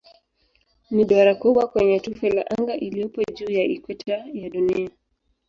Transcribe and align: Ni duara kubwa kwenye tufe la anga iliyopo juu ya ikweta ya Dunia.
Ni 0.93 1.03
duara 1.07 1.33
kubwa 1.41 1.67
kwenye 1.67 1.99
tufe 1.99 2.29
la 2.29 2.45
anga 2.57 2.75
iliyopo 2.75 3.23
juu 3.33 3.51
ya 3.51 3.63
ikweta 3.63 4.13
ya 4.33 4.49
Dunia. 4.49 4.89